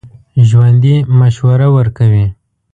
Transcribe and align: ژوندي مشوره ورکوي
ژوندي 0.47 0.95
مشوره 1.19 1.67
ورکوي 1.75 2.25